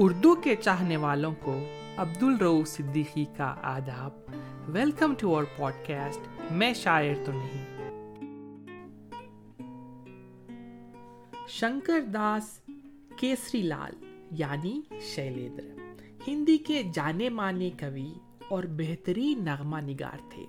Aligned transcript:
اردو 0.00 0.34
کے 0.34 0.56
چاہنے 0.56 0.96
والوں 0.96 1.34
کو 1.42 1.64
عبد 1.96 2.22
الرو 2.22 2.64
صدیقی 2.64 3.24
کا 3.36 3.54
آداب۔ 3.62 4.10
Welcome 4.68 5.14
to 5.14 5.34
our 5.34 5.44
pod 5.56 5.72
cost 5.86 6.52
میں 6.52 6.74
شاعر 6.74 7.14
تو 7.24 7.32
نہیں۔ 7.32 7.64
شنکر 11.48 12.00
داس 12.00 12.60
کیسری 13.16 13.62
لال 13.62 13.92
یعنی 14.30 14.80
شیلیندر۔ 15.00 15.68
ہندی 16.28 16.58
کے 16.58 16.82
جانے 16.94 17.28
مانے 17.28 17.70
کوی 17.70 18.12
اور 18.48 18.64
بہترین 18.64 19.44
نغمہ 19.44 19.78
نگار 19.80 20.18
تھے۔ 20.30 20.46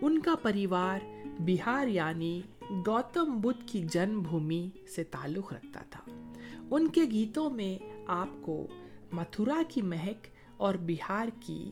ان 0.00 0.18
کا 0.18 0.34
پریوار 0.42 0.98
بہار 1.38 1.86
یعنی 1.86 2.42
گوتم 2.70 3.40
بدھ 3.40 3.62
کی 3.66 3.86
جنم 3.90 4.20
بھومی 4.20 4.70
سے 4.96 5.04
تعلق 5.04 5.52
رکھتا 5.52 5.80
تھا۔ 5.90 6.32
ان 6.70 6.88
کے 6.88 7.02
گیتوں 7.02 7.50
میں 7.50 7.97
آپ 8.08 8.28
کو 8.42 8.66
متھرا 9.12 9.62
کی 9.68 9.82
مہک 9.82 10.26
اور 10.56 10.74
بہار 10.74 11.28
کی 11.40 11.70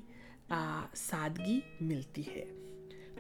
سادگی 0.95 1.60
ملتی 1.80 2.23
ہے۔ 2.27 2.45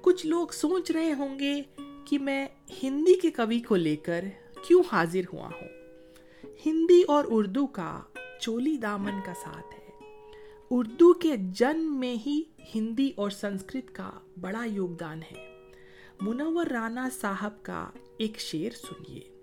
کچھ 0.00 0.26
لوگ 0.26 0.48
سوچ 0.48 0.90
رہے 0.90 1.12
ہوں 1.12 1.38
گے 1.38 1.62
کہ 2.04 2.18
میں 2.18 2.48
ہندی 2.82 3.14
کے 3.14 3.30
کوی 3.30 3.60
کو 3.60 3.76
لے 3.76 3.96
کر 3.96 4.24
کیوں 4.66 4.82
حاضر 4.92 5.20
ہوا 5.32 5.46
ہوں۔ 5.46 5.68
ہندی 6.66 7.02
اور 7.02 7.24
اردو 7.28 7.66
کا 7.66 8.00
چولی 8.40 8.76
دامن 8.76 9.20
کا 9.26 9.32
ساتھ 9.34 9.74
ہے۔ 9.74 9.90
اردو 10.70 11.12
کے 11.12 11.36
جنم 11.36 12.00
میں 12.00 12.16
ہی 12.26 12.42
ہندی 12.74 13.12
اور 13.16 13.30
سنسکرت 13.30 13.94
کا 13.94 14.10
بڑا 14.40 14.64
یوگدان 14.64 15.20
ہے۔ 15.22 15.62
منور 16.20 16.66
رانا 16.66 17.08
صاحب 17.20 17.62
کا 17.62 17.90
ایک 18.18 18.40
شعر 18.40 18.70
سنیے۔ 18.70 19.35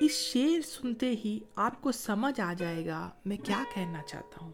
اس 0.00 0.10
شعر 0.10 0.60
سنتے 0.60 1.14
ہی 1.24 1.38
آپ 1.56 1.82
کو 1.82 1.92
سمجھ 1.92 2.40
آ 2.40 2.52
جائے 2.52 2.86
گا 2.86 3.10
میں 3.24 3.36
کیا 3.36 3.64
کہنا 3.74 4.02
چاہتا 4.02 4.44
ہوں۔ 4.44 4.52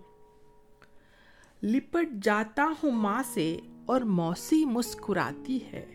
لپٹ 1.62 2.08
جاتا 2.22 2.72
ہوں 2.82 2.90
ماں 2.90 3.22
سے 3.26 3.56
اور 3.86 4.00
موسی 4.00 4.64
مسکراتی 4.64 5.58
ہے۔ 5.72 5.86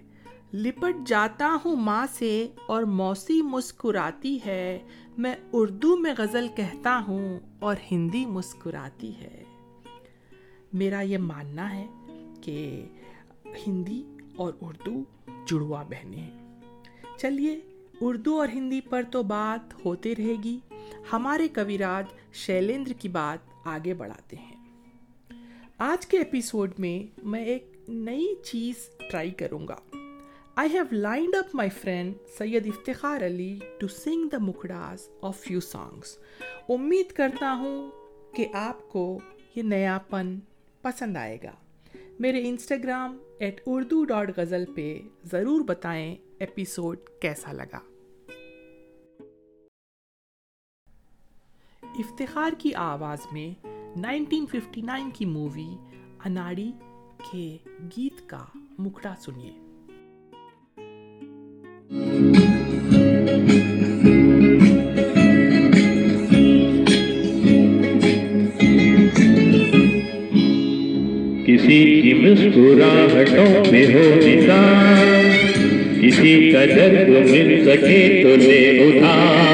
لپٹ 0.54 1.08
جاتا 1.08 1.58
ہوں 1.66 1.76
ماں 1.76 2.08
سے 2.14 2.48
اور 2.68 2.84
موسی 2.84 3.42
مسکراتی 3.42 4.40
ہے۔ 4.46 4.80
میں 5.18 5.36
اردو 5.54 5.98
میں 5.98 6.14
غزل 6.18 6.48
کہتا 6.56 7.04
ہوں 7.08 7.40
اور 7.60 7.76
ہندی 7.92 8.26
مسکراتی 8.26 9.18
ہے۔ 9.18 9.44
میرا 10.74 11.02
یہ 11.02 11.18
ماننا 11.18 11.76
ہے 11.76 11.88
کہ 12.42 12.86
ہندی 13.68 14.04
اور 14.36 14.54
اردو 14.62 15.04
جڑوا 15.46 15.84
بہنیں 15.84 16.22
ہیں۔ 16.22 16.60
چلیے 17.18 17.77
اردو 18.02 18.40
اور 18.40 18.48
ہندی 18.48 18.82
پر 18.82 19.04
تو 19.12 19.24
بات 19.24 19.86
ہوتے 19.86 20.16
رہے 20.16 20.34
گی۔ 20.44 20.60
ہمارے 21.14 21.48
کویراج 21.48 22.06
شیلیندر 22.34 22.92
کی 22.94 23.10
بات 23.10 23.68
آگے 23.68 23.94
بڑھاتے 23.94 24.36
ہیں۔ 24.36 24.56
آج 25.78 26.08
کے 26.08 26.18
ایپیسوڈ 26.18 26.72
میں 26.78 27.18
میں 27.24 27.46
ایک 27.46 27.76
نئی 27.88 28.36
چیز 28.44 28.76
ٹرائی 29.12 29.30
کروں 29.30 29.68
گا۔ 29.68 29.98
I 30.56 30.70
have 30.74 30.84
lined 30.92 31.36
up 31.36 31.56
my 31.56 31.70
friend 31.70 32.14
Syed 32.38 32.68
Iftikhar 32.68 33.26
Ali 33.26 33.60
to 33.80 33.88
sing 33.88 34.30
the 34.30 34.38
مکھڑاس 34.38 35.10
of 35.22 35.40
few 35.40 35.60
songs 35.60 36.18
امید 36.70 37.12
کرتا 37.12 37.56
ہوں 37.60 37.92
کہ 38.36 38.48
آپ 38.54 38.90
کو 38.90 39.20
یہ 39.56 39.64
نیا 39.64 39.98
پن 40.10 40.40
پسند 40.82 41.18
آئے 41.18 41.38
گا۔ 41.44 41.52
میرے 42.20 42.50
Instagram 42.50 43.18
at 43.40 43.62
Urdu 43.66 44.06
dot 44.06 44.38
ghazal 44.38 44.64
پہ 44.76 45.00
ضرور 45.32 45.62
بتائیں 45.62 46.16
ایپیسوڈ 46.40 47.10
کیسا 47.22 47.52
لگا 47.52 47.80
افتخار 51.84 52.52
کی 52.58 52.74
آواز 52.76 53.26
میں 53.32 53.50
1959 53.66 55.10
کی 55.14 55.26
مووی 55.26 55.68
اناڑی 56.26 56.72
کے 57.32 57.48
گیت 57.98 58.28
کا 58.30 58.44
مکڑا 58.80 59.14
سنیے 59.20 59.52
کسی 71.48 71.84
کی 72.02 72.14
مسکراہٹوں 72.14 73.72
میں 73.72 73.86
ہو 73.86 74.08
نثار 74.16 75.37
کسی 76.02 76.52
کا 76.52 76.66
درد 76.66 77.10
مل 77.10 77.62
سکے 77.66 78.24
تو 78.24 78.36
لے 78.36 78.80
اٹھا۔ 78.88 79.54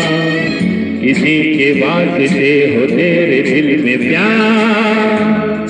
کسی 1.02 1.54
کے 1.58 1.74
واسطے 1.82 2.68
ہو 2.76 2.86
تیرے 2.90 3.42
دل 3.42 3.82
میں 3.84 3.98
پیار۔ 3.98 5.68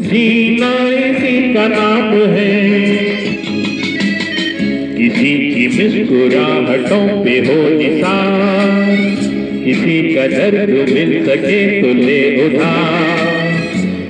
جینا 0.00 0.70
اسی 0.88 1.54
کا 1.54 1.68
نام 1.68 2.34
ہے۔ 2.36 2.96
کسی 4.98 5.50
کی 5.54 5.68
مسکراہٹوں 5.68 7.24
پہ 7.24 7.40
ہو 7.48 7.68
نثار۔ 7.68 8.90
کسی 9.64 10.14
کا 10.14 10.26
درد 10.26 10.68
مل 10.68 11.24
سکے 11.26 11.80
تو 11.82 11.92
لے 11.92 12.22
اٹھا۔ 12.22 12.96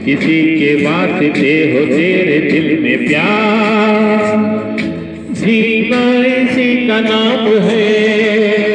کسی 0.04 0.56
کے 0.58 0.76
واسطے 0.82 1.72
ہو 1.72 1.84
تیرے 1.96 2.50
دل 2.52 2.76
میں 2.80 2.96
پیار۔ 2.96 4.75
جینا 5.46 6.00
اسی 6.26 6.86
کا 6.86 7.00
نام 7.00 7.68
ہے۔ 7.68 8.65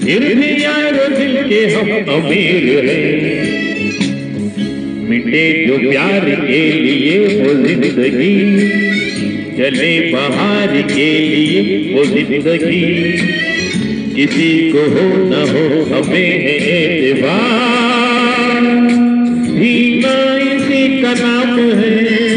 پھر 0.00 0.34
بھی 0.34 0.62
یار 0.62 1.10
دل 1.18 1.36
کے 1.48 1.66
ہم 1.66 2.10
امیر 2.10 2.84
ہیں۔ 2.90 3.62
مٹے 5.08 5.64
جو 5.68 5.90
پیار 5.90 6.46
کے 6.46 6.70
لیے 6.70 7.18
وہ 7.18 7.66
زندگی 7.66 8.68
چلے 9.56 10.10
بہار 10.12 10.88
کے 10.94 11.18
لیے 11.18 11.94
وہ 11.94 12.04
زندگی۔ 12.04 13.12
کسی 14.16 14.70
کو 14.72 14.78
ہو 14.78 15.30
نہ 15.30 15.50
ہو 15.52 15.84
ہمیں 15.90 16.30
ہے 16.30 17.10
اعتبار۔ 17.12 17.91
جینا 19.62 20.32
اسی 20.34 21.02
کا 21.02 21.12
نام 21.20 21.58
ہے۔ 21.58 22.36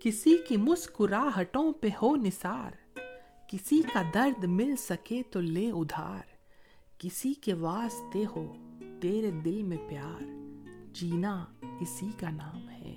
کسی 0.00 0.36
کی 0.48 0.56
مسکراہٹوں 0.56 1.72
پہ 1.72 1.88
ہو 2.02 2.16
نثار، 2.16 2.98
کسی 3.48 3.82
کا 3.92 4.02
درد 4.14 4.44
مل 4.44 4.74
سکے 4.78 5.22
تو 5.30 5.40
لے 5.40 5.70
ادھار۔ 5.70 6.22
کسی 6.98 7.34
کے 7.34 7.54
واسطے 7.54 8.24
ہو 8.36 8.54
تیرے 9.00 9.30
دل 9.30 9.62
میں 9.62 9.78
پیار، 9.88 10.22
جینا 10.92 11.44
اسی 11.62 12.10
کا 12.20 12.30
نام 12.30 12.68
ہے۔ 12.68 12.94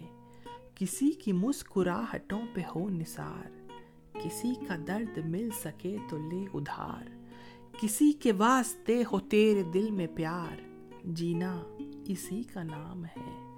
کسی 0.75 1.11
کی 1.11 1.31
مسکراہٹوں 1.31 2.41
پہ 2.53 2.61
ہو 2.75 2.89
نثار، 2.89 3.67
کسی 4.23 4.53
کا 4.67 4.75
درد 4.87 5.17
مل 5.25 5.49
سکے 5.63 5.97
تو 6.09 6.17
لے 6.17 6.45
ادھار۔ 6.53 7.16
کسی 7.81 8.11
کے 8.11 8.31
واسطے 8.31 9.03
ہو 9.11 9.19
تیرے 9.19 9.63
دل 9.63 9.91
میں 9.91 10.07
پیار، 10.15 10.55
جینا 11.03 11.63
اسی 12.05 12.43
کا 12.43 12.63
نام 12.63 13.05
ہے۔ 13.05 13.57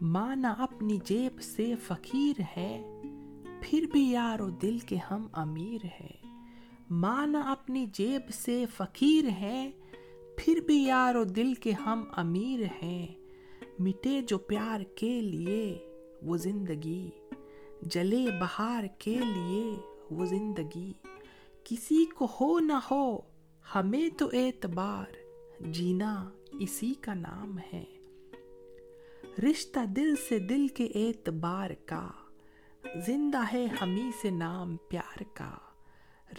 مانا 0.00 0.54
اپنی 0.58 0.98
جیب 1.04 1.40
سے 1.40 1.74
فقیر 1.86 2.40
ہے، 2.56 3.02
پھر 3.62 3.86
بھی 3.92 4.10
یارو 4.10 4.48
دل 4.48 4.78
کے 4.78 4.96
ہم 5.10 5.26
امیر 5.32 5.84
ہے 5.84 6.10
مانا 6.90 7.40
اپنی 7.40 7.86
جیب 7.92 8.30
سے 8.34 8.64
فقیر 8.76 9.24
ہے 9.24 9.70
پھر 10.38 10.60
بھی 10.66 10.84
یارو 10.84 11.24
دل 11.24 11.54
کے 11.54 11.72
ہم 11.72 12.02
امیر 12.16 12.60
ہیں۔ 12.82 13.06
مٹے 13.78 14.20
جو 14.22 14.38
پیار 14.38 14.80
کے 14.80 15.20
لیے، 15.20 15.88
وہ 16.22 16.36
زندگی۔ 16.36 17.10
جلے 17.82 18.26
بہار 18.40 18.84
کے 18.98 19.18
لیے، 19.34 19.76
وہ 20.10 20.24
زندگی۔ 20.24 20.92
کسی 21.64 22.04
کو 22.04 22.28
ہو 22.40 22.58
نہ 22.58 22.78
ہو، 22.90 23.18
ہمیں 23.74 24.18
تو 24.18 24.30
اعتبار 24.32 25.04
جینا 25.60 26.30
اسی 26.52 26.94
کا 27.00 27.14
نام 27.14 27.58
ہے۔ 27.72 27.84
رشتہ 29.38 29.86
دل 29.86 30.14
سے 30.28 30.38
دل 30.38 30.68
کے 30.68 30.84
اعتبار 30.94 31.70
کا، 31.84 32.08
زندہ 33.06 33.40
ہے 33.52 33.66
ہمیں 33.80 34.10
سے 34.22 34.30
نام 34.30 34.76
پیار 34.88 35.22
کا۔ 35.34 35.54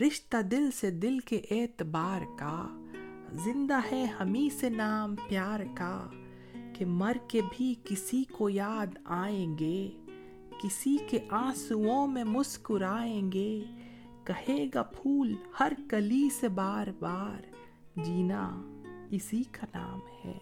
رشتہ 0.01 0.41
دل 0.41 0.71
سے 0.71 0.91
دل 0.91 1.19
کے 1.19 1.41
اعتبار 1.51 2.21
کا، 2.39 2.85
زندہ 3.31 3.79
ہے 3.91 4.03
ہمیں 4.03 4.59
سے 4.59 4.69
نام 4.69 5.15
پیار 5.15 5.59
کا۔ 5.75 6.09
کہ 6.75 6.85
مر 6.85 7.17
کے 7.27 7.41
بھی 7.57 7.75
کسی 7.83 8.23
کو 8.23 8.49
یاد 8.49 8.97
آئیں 9.05 9.57
گے، 9.57 9.91
کسی 10.63 10.97
کے 11.09 11.19
آنسوؤں 11.29 12.07
میں 12.07 12.23
مسکرائیں 12.23 13.31
گے۔ 13.31 13.63
کہے 14.25 14.65
گا 14.75 14.83
پھول 14.83 15.35
ہر 15.59 15.71
کلی 15.89 16.29
سے 16.39 16.47
بار 16.47 16.87
بار۔ 16.99 17.45
جینا 17.95 18.61
اسی 19.11 19.43
کا 19.51 19.65
نام 19.73 19.99
ہے۔ 20.25 20.37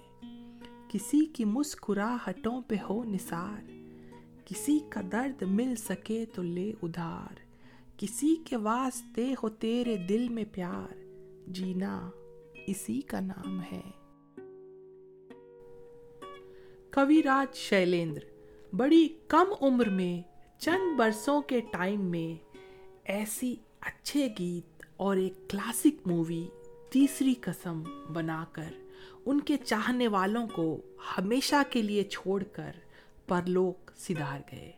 کسی 0.90 1.26
کی 1.26 1.46
مسکراہٹوں 1.46 2.62
پہ 2.62 2.76
ہو 2.90 3.04
نثار۔ 3.04 3.70
کسی 4.46 4.80
کا 4.90 5.02
درد 5.12 5.44
مل 5.44 5.76
سکے 5.76 6.26
تو 6.34 6.42
لے 6.42 6.74
ادھار۔ 6.84 7.36
کسی 7.98 8.36
کے 8.36 8.58
واسطے 8.58 9.34
ہو 9.44 9.50
تیرے 9.50 9.98
دل 9.98 10.30
میں 10.30 10.46
پیار۔ 10.52 10.94
جینا 11.48 12.10
اسی 12.68 13.02
کا 13.02 13.20
نام 13.20 13.60
ہے۔ 13.72 13.82
کوی 16.94 17.24
راج 17.24 17.56
شیلیندر، 17.56 18.20
بڑی 18.76 19.08
کم 19.28 19.54
عمر 19.62 19.90
میں، 19.90 20.22
چند 20.58 20.98
برسوں 20.98 21.42
کے 21.42 21.60
ٹائم 21.60 22.02
میں، 22.02 22.58
ایسی 23.04 23.56
اچھے 23.86 24.28
گیت 24.40 24.84
اور 24.98 25.18
ایک 25.18 25.50
کلاسک 25.50 26.08
مووی 26.08 26.48
تیسری 26.90 27.34
قسم 27.42 27.84
بنا 28.14 28.46
کر 28.52 28.72
ان 29.26 29.40
کے 29.40 29.58
چاہنے 29.58 30.08
والوں 30.08 30.48
کو 30.48 30.78
ہمیشہ 31.18 31.56
کے 31.70 31.82
لیے 31.82 32.04
چھوڑ 32.04 32.44
کر 32.44 32.72
پرلوک 33.28 33.92
سدھار 33.98 34.40
گئے۔ 34.52 34.72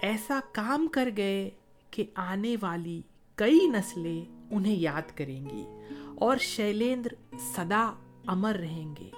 ایسا 0.00 0.40
کام 0.52 0.86
کر 0.86 1.08
گئے 1.16 1.50
کہ 1.90 2.04
آنے 2.14 2.56
والی 2.62 3.02
کئی 3.34 3.60
نسلیں 3.66 4.24
انہیں 4.50 4.76
یاد 4.76 5.18
کریں 5.18 5.44
گی 5.50 5.66
اور 6.14 6.36
شیلیندر 6.36 7.36
صدا 7.54 7.94
امر 8.26 8.54
رہیں 8.54 8.94
گے۔ 9.00 9.10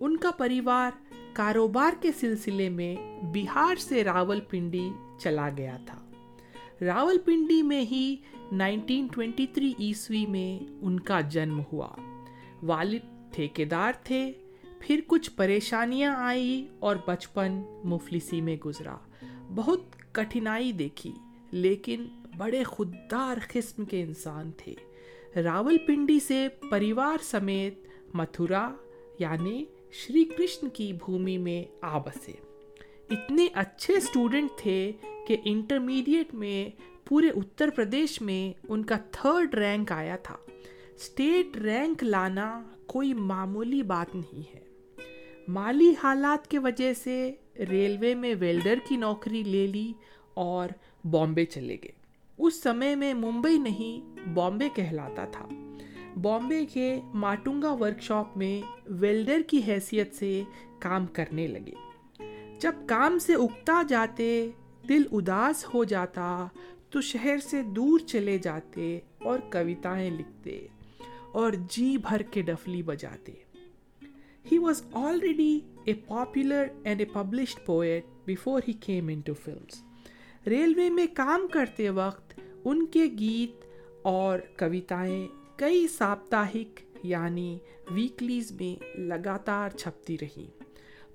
ان 0.00 0.16
کا 0.16 0.30
پریوار 0.30 0.90
کاروبار 1.32 2.02
کے 2.02 2.12
سلسلے 2.12 2.68
میں 2.68 3.22
بہار 3.22 3.76
سے 3.76 4.04
راول 4.04 4.40
پنڈی 4.40 4.90
چلا 5.18 5.48
گیا 5.56 5.76
تھا۔ 5.86 6.07
راول 6.82 7.18
پنڈی 7.18 7.62
میں 7.62 7.80
ہی 7.80 8.16
1923 8.52 9.74
عیسوی 9.78 10.26
میں 10.26 10.64
ان 10.80 11.00
کا 11.00 11.20
جنم 11.20 11.62
ہوا۔ 11.72 11.88
والد 12.62 13.34
ٹھیکیدار 13.34 13.92
تھے، 14.04 14.32
پھر 14.80 15.00
کچھ 15.06 15.30
پریشانیاں 15.36 16.14
آئی 16.16 16.68
اور 16.78 16.96
بچپن 17.06 17.62
مفلسی 17.84 18.40
میں 18.40 18.56
گزرا۔ 18.56 18.96
بہت 19.54 19.80
کٹھنائی 20.12 20.72
دیکھی، 20.72 21.12
لیکن 21.50 22.06
بڑے 22.36 22.64
خوددار 22.64 23.36
قسم 23.52 23.84
کے 23.84 24.02
انسان 24.02 24.50
تھے۔ 24.56 24.74
راول 25.42 25.78
پنڈی 25.78 26.20
سے 26.20 26.48
پریوار 26.70 27.22
سمیت 27.22 27.74
متھرا 28.14 28.70
یعنی 29.18 29.64
شری 29.92 30.24
کرشن 30.24 30.68
کی 30.68 30.92
بھومی 30.92 31.38
میں 31.38 31.64
آ 31.80 31.98
بسے 31.98 32.32
اتنے 33.10 33.46
اچھے 33.54 33.94
اسٹوڈنٹ 33.94 34.50
تھے 34.56 34.92
کہ 35.26 35.36
انٹرمیڈیٹ 35.44 36.34
میں 36.34 36.80
پورے 37.08 37.28
اتر 37.28 37.70
پردیش 37.70 38.22
میں 38.22 38.60
ان 38.68 38.84
کا 38.84 38.96
تھرڈ 39.10 39.54
رینک 39.54 39.92
آیا 39.92 40.16
تھا۔ 40.16 40.36
اسٹیٹ 40.94 41.56
رینک 41.56 42.04
لانا 42.04 42.62
کوئی 42.86 43.14
معمولی 43.14 43.82
بات 43.82 44.14
نہیں 44.14 44.54
ہے۔ 44.54 44.60
مالی 45.48 45.94
حالات 46.02 46.50
کے 46.50 46.58
وجہ 46.58 46.94
سے 46.94 47.32
ریلوے 47.70 48.14
میں 48.14 48.34
ویلڈر 48.38 48.74
کی 48.88 48.96
نوکری 48.96 49.42
لے 49.42 49.66
لی 49.66 49.92
اور 50.34 50.68
بامبے 51.04 51.44
چلے 51.44 51.76
گئے۔ 51.82 51.92
اس 52.38 52.62
سمے 52.62 52.94
میں 52.94 53.14
ممبئی 53.14 53.58
نہیں، 53.58 54.28
بامبے 54.28 54.68
کہلاتا 54.74 55.24
تھا۔ 55.24 55.48
بامبے 56.22 56.66
کے 56.66 57.00
ماٹونگا 57.14 57.72
ورک 57.72 58.02
شاپ 58.02 58.36
میں 58.36 58.62
ویلڈر 58.86 59.40
کی 59.46 59.60
حیثیت 59.68 60.14
سے 60.14 60.42
کام 60.78 61.06
کرنے 61.06 61.46
لگے۔ 61.46 61.87
جب 62.60 62.72
کام 62.86 63.18
سے 63.18 63.34
اگتا 63.34 63.82
جاتے، 63.88 64.50
دل 64.88 65.02
اداس 65.12 65.74
ہو 65.74 65.84
جاتا، 65.84 66.46
تو 66.90 67.00
شہر 67.00 67.36
سے 67.42 67.62
دور 67.62 67.98
چلے 67.98 68.38
جاتے 68.38 68.98
اور 69.18 69.38
کویتائیں 69.38 70.10
لکھتے 70.10 70.66
اور 71.32 71.52
جی 71.70 71.96
بھر 71.96 72.22
کے 72.22 72.42
ڈفلی 72.42 72.82
بجاتے۔ 72.82 73.32
He 74.52 74.58
was 74.58 74.82
already 74.92 75.60
a 75.84 75.94
popular 75.94 76.64
and 76.84 77.00
a 77.00 77.06
published 77.06 77.66
poet 77.66 78.04
before 78.26 78.60
he 78.68 78.72
came 78.72 79.08
into 79.20 79.34
films 79.34 79.82
railway 80.46 80.90
میں 80.90 81.06
کام 81.14 81.46
کرتے 81.52 81.90
وقت 81.90 82.40
ان 82.64 82.86
کے 82.86 83.04
گیت 83.18 83.64
اور 84.02 84.38
کویتائیں 84.38 85.26
کئی 85.56 85.88
ساپتاہک 85.88 86.80
یعنی 87.02 87.58
ویکلیز 87.90 88.52
میں 88.52 88.98
لگاتار 88.98 89.70
چھپتی 89.70 90.16
رہیں۔ 90.18 90.57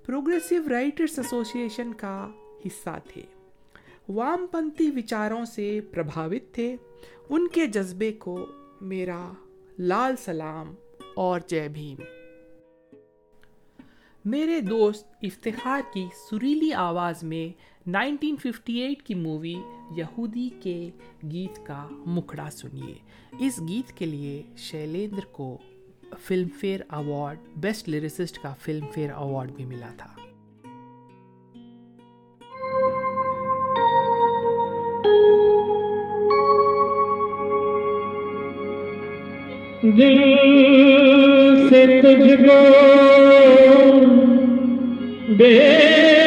پروگریسو 0.04 0.56
رائٹرس 0.70 1.18
ایسوسیشن 1.18 1.92
کا 1.92 2.16
حصہ 2.66 2.98
تھے 3.08 3.22
وام 4.08 4.46
پنتھی 4.46 4.90
وچاروں 4.90 5.44
سے 5.44 5.68
پربھاوت 5.90 6.52
تھے 6.54 6.74
ان 7.28 7.46
کے 7.48 7.66
جذبے 7.66 8.12
کو 8.18 8.36
میرا 8.80 9.32
لال 9.78 10.16
سلام 10.16 10.74
اور 11.16 11.40
جے 11.48 11.66
بھیم 11.68 12.02
میرے 14.24 14.60
دوست 14.60 15.06
افتخار 15.22 15.80
کی 15.94 16.06
سریلی 16.30 16.72
آواز 16.72 17.22
میں 17.22 17.46
1958 17.90 19.02
کی 19.04 19.14
مووی 19.14 19.54
یہودی 19.96 20.48
کے 20.62 20.78
گیت 21.32 21.66
کا 21.66 21.86
مکھڑا 22.06 22.50
سنیے 22.50 22.94
اس 23.38 23.60
گیت 23.68 23.96
کے 23.96 24.06
لیے 24.06 24.42
شیلیندر 24.56 25.24
کو 25.32 25.56
film 26.22 26.48
fair 26.60 26.80
award 26.90 27.38
best 27.56 27.88
lyricist 27.88 28.38
کا 28.42 28.54
فلم 28.62 28.86
فیئر 28.94 29.10
ایوارڈ 29.10 29.50
بھی 29.50 29.64
ملا 29.64 29.90
تھا۔ 29.96 30.10
دل 39.82 41.68
سے 41.68 42.00
تجھ 42.02 42.42
کو 42.42 42.60
بے 45.38 46.23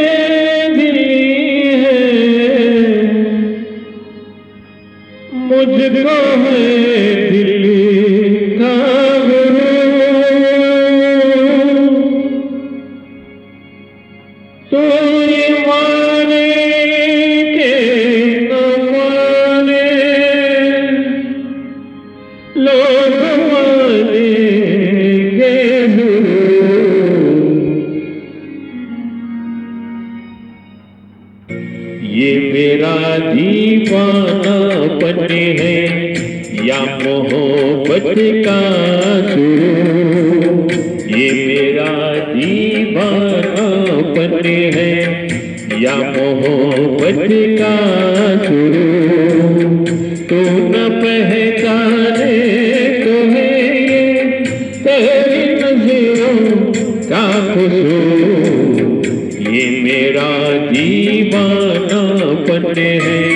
یہ 59.50 59.82
میرا 59.84 60.30
دیوانہ 60.70 62.02
پن 62.48 62.78
ہے 62.78 63.27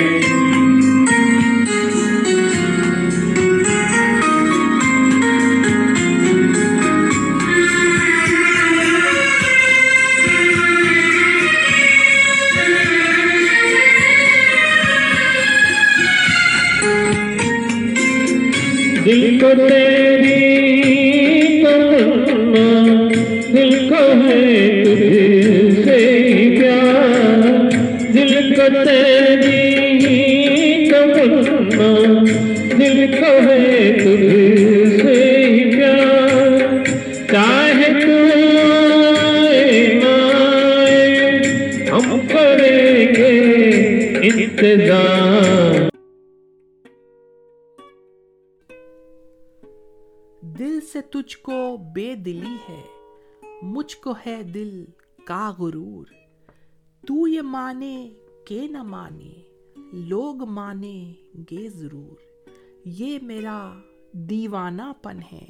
انتظار 44.64 45.90
دل 50.42 50.80
سے 50.94 51.02
تجھ 51.02 51.38
کو 51.38 51.78
بے 51.94 52.16
دلی 52.16 52.56
ہے، 52.70 52.82
مجھ 53.62 53.98
کو 53.98 54.14
ہے 54.26 54.44
دل 54.44 54.86
کا 55.26 55.54
غرور۔ 55.60 56.06
تو 57.08 57.28
یہ 57.28 57.42
مانے 57.42 58.14
کہ 58.46 58.68
نہ 58.72 58.84
مانے، 58.84 59.42
لوگ 59.94 60.44
مانے 60.44 61.14
گے 61.52 61.70
ضرور۔ 61.70 62.46
یہ 62.86 63.20
میرا 63.22 63.74
دیوانہ 64.12 64.92
پن 65.02 65.20
ہے، 65.34 65.50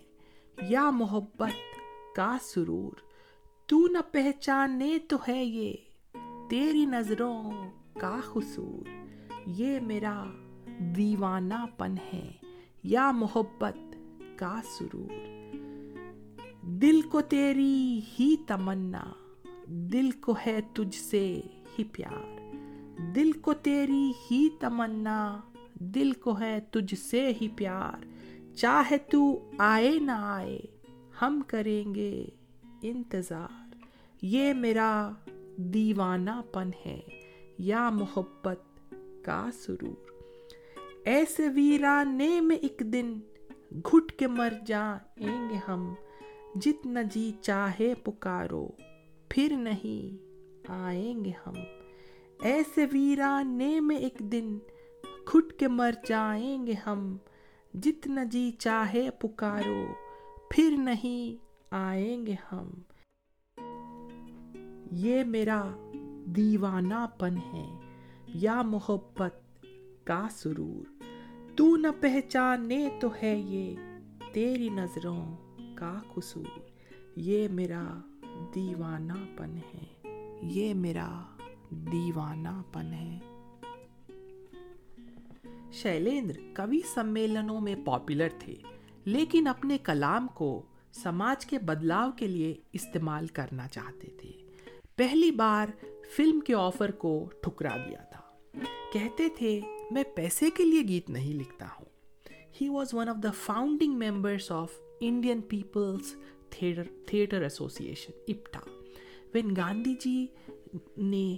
یا 0.70 0.90
محبت 0.90 1.80
کا 2.16 2.38
سرور۔ 2.42 2.92
تو 3.66 3.88
نہ 3.88 3.98
پہچانے 4.12 4.98
تو 5.08 5.18
ہے 5.28 5.46
یہ 5.46 5.74
تیری 6.50 6.86
نظروں 6.86 7.52
کا 7.94 8.20
خصور 8.24 8.90
یہ 9.46 9.80
میرا 9.80 10.24
دیوانہ 10.80 11.66
پن 11.78 11.96
ہے، 12.14 12.32
یا 12.84 13.12
محبت 13.12 13.96
کا 14.36 14.60
سرور۔ 14.64 15.14
دل 16.62 17.02
کو 17.02 17.22
تیری 17.22 18.00
ہی 18.20 18.36
تمنا، 18.48 19.04
دل 19.66 20.12
کو 20.12 20.36
ہے 20.46 20.60
تجھ 20.74 20.98
سے 20.98 21.42
ہی 21.80 21.84
پیار۔ 21.84 22.56
دل 23.16 23.32
کو 23.32 23.54
تیری 23.54 24.12
ہی 24.32 24.50
تمنا، 24.60 25.40
دل 25.74 26.12
کو 26.12 26.40
ہے 26.40 26.60
تجھ 26.60 26.96
سے 26.96 27.32
ہی 27.42 27.48
پیار۔ 27.56 28.06
چاہے 28.56 28.98
تو 28.98 29.50
آئے 29.58 30.00
نہ 30.00 30.12
آئے، 30.12 30.60
ہم 31.22 31.42
کریں 31.48 31.96
گے 31.96 32.26
انتظار۔ 32.82 33.76
یہ 34.22 34.54
میرا 34.54 35.12
دیوانہ 35.58 36.42
پن 36.52 36.70
ہے۔ 36.86 37.00
یا 37.64 37.90
محبت 37.90 38.94
کا 39.26 39.50
سرور۔ 39.54 40.12
ایسے 41.06 41.50
ویرانے 41.50 42.42
میں 42.42 42.56
ایک 42.56 42.84
دن 42.86 43.20
گھٹ 43.72 44.12
کے 44.12 44.28
مر 44.28 44.54
جائیں 44.66 45.50
گے 45.50 45.56
ہم۔ 45.68 45.94
جتنا 46.56 47.02
جی 47.02 47.32
چاہے 47.42 47.94
پکارو، 47.96 48.68
پھر 49.30 49.56
نہیں 49.58 50.24
آئیں 50.68 51.26
گے 51.26 51.32
ہم۔ 51.48 51.54
ایسے 52.42 52.86
ویرانے 52.92 53.80
میں 53.80 53.98
ایک 53.98 54.20
دن 54.20 54.60
گھٹ 55.34 55.60
کے 55.60 55.68
مر 55.68 55.92
جائیں 56.08 56.68
گے 56.68 56.74
ہم۔ 56.88 57.18
جتنا 57.74 58.24
جی 58.24 58.52
چاہے 58.60 59.10
پکارو، 59.12 59.86
پھر 60.50 60.76
نہیں 60.78 61.46
آئیں 61.72 62.26
گے 62.26 62.36
ہم۔ 62.52 62.70
یہ 64.92 65.24
میرا 65.24 65.91
دیوانہ 66.26 67.06
پن 67.18 67.38
ہے، 67.54 67.78
یا 68.28 68.62
محبت 68.62 69.66
کا 70.04 70.28
سرور۔ 70.32 71.04
تو 71.56 71.78
نہ 71.78 71.88
پہچانے 72.00 72.90
تو 73.02 73.10
ہے 73.24 73.36
یہ 73.36 73.76
تیری 74.34 74.70
نظروں 74.70 75.38
کا 75.76 76.02
قصور۔ 76.14 76.60
یہ 77.16 77.48
میرا 77.48 78.00
دیوانہ 78.56 79.14
پن 79.38 79.58
ہے۔ 79.58 80.10
یہ 80.42 80.74
میرا 80.74 81.22
دیوانہ 81.70 82.62
پن 82.72 82.94
ہے۔ 82.94 83.20
شیلیندر 85.72 86.34
کبھی 86.54 86.82
سمیلنوں 86.94 87.62
میں 87.62 87.76
پاپولر 87.86 88.28
تھے، 88.40 88.56
لیکن 89.06 89.48
اپنے 89.48 89.78
کلام 89.78 90.28
کو 90.28 90.62
سماج 90.94 91.46
کے 91.46 91.60
بدلاؤ 91.60 92.12
کے 92.12 92.28
لیے 92.28 92.56
استعمال 92.74 93.28
کرنا 93.28 93.68
چاہتے 93.68 94.08
تھے۔ 94.08 94.32
پہلی 94.96 95.32
بار 95.32 95.86
فلم 96.18 96.40
کے 96.40 96.54
آفر 96.56 96.92
کو 96.92 97.30
ٹھکرا 97.42 97.78
دیا 97.78 98.04
تھا۔ 98.04 98.22
کہتے 98.94 99.30
تھے، 99.30 99.62
میں 99.92 100.04
پیسے 100.16 100.50
کے 100.50 100.64
لیے 100.64 100.82
گیت 100.82 101.10
نہیں 101.10 101.34
لکھتا 101.34 101.66
ہوں۔ 101.66 101.86
He 102.62 102.70
was 102.70 102.94
one 102.94 103.10
of 103.10 103.16
the 103.24 103.32
founding 103.32 103.94
members 103.94 104.52
of 104.52 104.70
Indian 105.02 105.42
people's 105.42 106.16
theatre 107.08 107.42
association 107.42 108.12
IPTA 108.28 108.60
when 109.34 109.56
Gandhi 109.58 109.96
ji 110.00 110.28
نے 110.98 111.36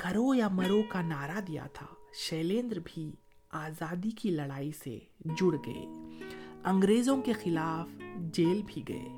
کرو 0.00 0.34
یا 0.34 0.48
مرو 0.48 0.82
کا 0.88 1.02
نعرہ 1.02 1.40
دیا 1.40 1.66
تھا، 1.72 1.86
شیلیندر 2.14 2.78
بھی 2.84 3.12
آزادی 3.50 4.10
کی 4.10 4.30
لڑائی 4.30 4.72
سے 4.72 4.98
جڑ 5.24 5.56
گئے۔ 5.66 5.86
انگریزوں 6.64 7.22
کے 7.22 7.32
خلاف 7.32 8.02
جیل 8.16 8.62
بھی 8.66 8.82
گئے۔ 8.88 9.08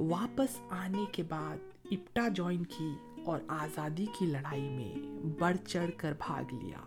واپس 0.00 0.60
آنے 0.70 1.04
کے 1.12 1.22
بعد 1.22 1.56
اپٹا 1.90 2.28
جوائن 2.28 2.66
کی 2.66 3.13
اور 3.24 3.40
آزادی 3.48 4.06
کی 4.18 4.26
لڑائی 4.26 4.68
میں 4.68 4.94
بڑھ 5.38 5.56
چڑھ 5.66 5.90
کر 5.96 6.12
بھاگ 6.18 6.54
لیا۔ 6.54 6.78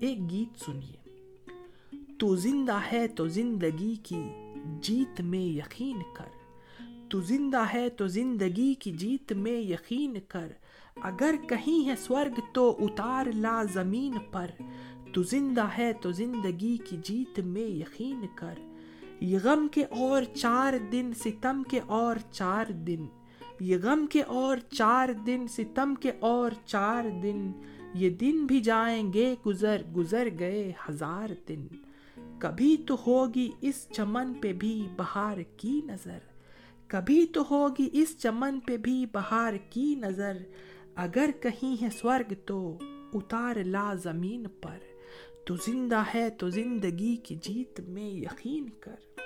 ایک 0.00 0.30
گیت 0.30 0.58
سنیے۔ 0.60 1.04
تو 2.18 2.36
زندہ 2.36 2.78
ہے 2.92 3.08
تو 3.08 3.28
زندگی 3.28 3.94
کی 4.02 4.22
جیت 4.80 5.20
میں 5.20 5.38
یقین 5.38 5.98
کر۔ 6.16 6.24
تو 7.08 7.20
زندہ 7.20 7.64
ہے 7.74 7.88
تو 7.88 8.06
زندگی 8.06 8.74
کی 8.74 8.92
جیت 8.92 9.32
میں 9.32 9.60
یقین 9.60 10.16
کر۔ 10.28 10.52
اگر 10.96 11.34
کہیں 11.48 11.88
ہے 11.88 11.96
سورگ 11.96 12.40
تو 12.52 12.76
اتار 12.80 13.26
لا 13.34 13.62
زمین 13.72 14.14
پر۔ 14.32 14.50
تو 15.12 15.22
زندہ 15.22 15.68
ہے 15.78 15.92
تو 15.92 16.12
زندگی 16.12 16.76
کی 16.76 16.96
جیت 17.02 17.40
میں 17.40 17.66
یقین 17.66 18.26
کر۔ 18.34 18.54
یہ 19.20 19.38
غم 19.42 19.68
کے 19.68 19.84
اور 19.84 20.22
چار 20.22 20.72
دن، 20.92 21.10
ستم 21.16 21.62
کے 21.62 21.80
اور 21.86 22.16
چار 22.30 22.70
دن۔ 22.72 23.06
یہ 23.60 23.76
غم 23.82 24.06
کے 24.06 24.22
اور 24.22 24.56
چار 24.70 25.08
دن، 25.26 25.46
ستم 25.48 25.94
کے 25.94 26.12
اور 26.20 26.50
چار 26.64 27.04
دن، 27.22 27.52
یہ 27.94 28.10
دن 28.10 28.46
بھی 28.46 28.60
جائیں 28.60 29.12
گے 29.12 29.34
گزر 29.46 29.82
گزر 29.96 30.28
گئے 30.38 30.72
ہزار 30.88 31.28
دن۔ 31.48 31.66
کبھی 32.38 32.76
تو 32.76 32.96
ہوگی 33.06 33.50
اس 33.60 33.88
چمن 33.92 34.34
پہ 34.34 34.52
بھی 34.52 34.88
بہار 34.96 35.38
کی 35.56 35.80
نظر۔ 35.84 36.18
کبھی 36.86 37.26
تو 37.26 37.42
ہوگی 37.50 37.88
اس 37.92 38.18
چمن 38.18 38.60
پہ 38.60 38.76
بھی 38.76 39.06
بہار 39.12 39.54
کی 39.70 39.94
نظر۔ 39.98 40.36
اگر 40.94 41.30
کہیں 41.42 41.82
ہے 41.82 41.88
سورگ 41.90 42.32
تو 42.46 42.78
اتار 43.14 43.56
لا 43.64 43.94
زمین 43.94 44.46
پر۔ 44.60 44.78
تو 45.46 45.56
زندہ 45.56 46.02
ہے 46.14 46.30
تو 46.30 46.50
زندگی 46.50 47.16
کی 47.16 47.34
جیت 47.34 47.80
میں 47.80 48.10
یقین 48.10 48.68
کر۔ 48.80 49.23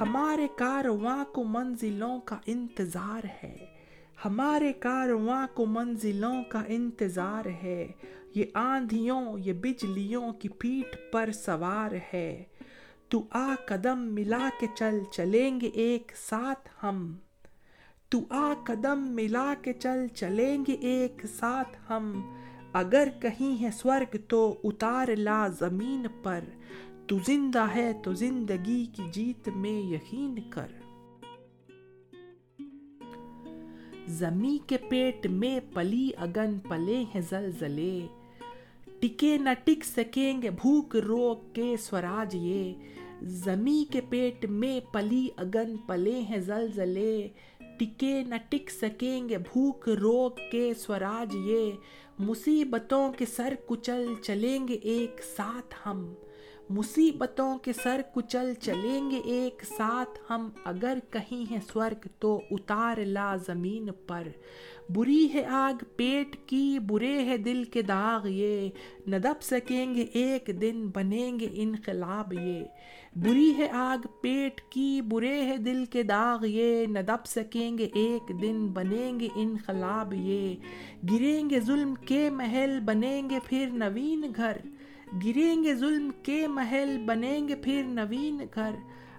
ہمارے 0.00 0.46
کارواں 0.56 1.24
کو 1.24 1.44
منزلوں 1.44 2.20
کا 2.20 2.36
انتظار 2.46 3.26
ہے۔ 3.42 3.66
ہمارے 4.24 4.72
کارواں 4.72 5.46
کو 5.54 5.66
منزلوں 5.66 6.44
کا 6.48 6.62
انتظار 6.66 7.46
ہے۔ 7.62 7.88
یہ 8.34 8.44
آندھیوں، 8.54 9.38
یہ 9.38 9.52
بجلیوں 9.52 10.32
کی 10.32 10.48
پیٹھ 10.48 11.12
پر 11.12 11.30
سوار 11.32 11.90
ہے۔ 12.12 12.44
تو 13.08 13.24
آ 13.30 13.54
قدم 13.66 13.98
ملا 13.98 14.48
کے 14.60 14.66
چل 14.74 14.98
چلیں 15.12 15.60
گے 15.60 15.66
ایک 15.66 16.12
ساتھ 16.16 16.68
ہم۔ 16.82 17.14
تو 18.08 18.20
آ 18.30 18.54
قدم 18.64 19.08
ملا 19.14 19.54
کے 19.62 19.72
چل 19.72 20.06
چلیں 20.06 20.64
گے 20.68 20.72
ایک 20.72 21.22
ساتھ 21.26 21.76
ہم۔ 21.90 22.34
اگر 22.72 23.08
کہیں 23.22 23.62
ہے 23.62 23.70
سورگ 23.70 24.16
تو 24.28 24.60
اتار 24.64 25.08
لا 25.16 25.48
زمین 25.48 26.06
پر۔ 26.22 26.40
تو 27.10 27.18
زندہ 27.26 27.66
ہے 27.74 27.92
تو 28.02 28.12
زندگی 28.12 28.86
کی 28.86 29.02
جیت 29.12 29.48
میں 29.48 29.80
یقین 29.80 30.34
کر۔ 30.50 30.66
زمیں 34.06 34.68
کے 34.68 34.76
پیٹ 34.88 35.26
میں 35.26 35.60
پلی 35.74 36.10
اگن 36.16 36.58
پلے 36.58 37.04
ہیں 37.14 37.20
زلزلے۔ 37.30 38.06
ٹکے 39.00 39.38
نہ 39.38 39.48
ٹک 39.64 39.84
سکیں 39.84 40.42
گے 40.42 40.50
بھوک 40.50 40.96
روک 40.96 41.54
کے 41.54 41.76
سوراج 41.80 42.34
یہ۔ 42.34 42.74
زمیں 43.22 43.92
کے 43.92 44.00
پیٹ 44.08 44.44
میں 44.44 44.80
پلی 44.92 45.28
اگن 45.36 45.76
پلے 45.76 46.20
ہیں 46.20 46.38
زلزلے۔ 46.38 47.28
ٹکے 47.78 48.22
نہ 48.22 48.34
ٹک 48.48 48.70
سکیں 48.70 49.28
گے 49.28 49.38
بھوک 49.38 49.88
روک 49.88 50.40
کے 50.50 50.74
سوراج 50.74 51.36
یہ۔ 51.44 51.70
مصیبتوں 52.18 53.12
کے 53.12 53.26
سر 53.26 53.54
کچل 53.66 54.14
چلیں 54.22 54.68
گے 54.68 54.74
ایک 54.74 55.20
ساتھ 55.36 55.74
ہم۔ 55.86 56.14
مصیبتوں 56.70 57.58
کے 57.58 57.72
سر 57.72 58.00
کچل 58.14 58.54
چلیں 58.54 59.10
گے 59.10 59.20
ایک 59.24 59.62
ساتھ۔ 59.64 60.18
ہم 60.30 60.50
اگر 60.64 60.98
کہیں 61.10 61.52
ہے 61.52 61.58
سورگ 61.72 62.06
تو 62.18 62.40
اتار 62.50 62.98
لا 62.98 63.36
زمین 63.36 63.88
پر۔ 64.06 64.28
بری 64.88 65.28
ہے 65.34 65.44
آگ 65.44 65.84
پیٹ 65.96 66.36
کی، 66.46 66.78
برے 66.78 67.24
ہے 67.24 67.36
دل 67.36 67.64
کے 67.64 67.82
داغ 67.82 68.26
یہ۔ 68.26 68.70
نہ 69.06 69.16
دب 69.16 69.42
سکیں 69.42 69.94
گے 69.94 70.02
ایک 70.02 70.50
دن، 70.60 70.90
بنیں 70.94 71.40
گے 71.40 71.48
انقلاب 71.52 72.32
یہ۔ 72.32 72.64
بری 73.16 73.54
ہے 73.58 73.68
آگ 73.70 74.06
پیٹ 74.20 74.60
کی، 74.60 75.00
برے 75.00 75.44
ہے 75.44 75.56
دل 75.56 75.84
کے 75.84 76.02
داغ 76.02 76.44
یہ۔ 76.44 76.86
نہ 76.86 76.98
دب 76.98 77.26
سکیں 77.26 77.78
گے 77.78 77.88
ایک 77.94 78.42
دن، 78.42 78.68
بنیں 78.68 79.20
گے 79.20 79.28
انقلاب 79.34 80.14
یہ۔ 80.14 80.56
گریں 81.10 81.50
گے 81.50 81.60
ظلم 81.60 81.94
کے 81.94 82.30
محل، 82.30 82.80
بنیں 82.80 83.30
گے 83.30 83.38
پھر 83.44 83.68
نوین 83.72 84.24
گھر۔ 84.36 84.56
گریں 85.24 85.64
گے 85.64 85.74
ظلم 85.74 86.10
کے 86.22 86.46
محل 86.46 87.04
بنیں 87.06 87.48
گے 87.48 87.54
پھر 87.54 87.82
نوین 87.84 88.40
گھر۔ 88.54 88.74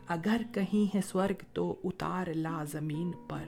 اگر 0.07 0.41
کہیں 0.53 0.95
ہے 0.95 1.01
سورگ 1.01 1.43
تو 1.53 1.75
اتار 1.83 2.27
لا 2.35 2.63
زمین 2.63 3.11
پر۔ 3.27 3.43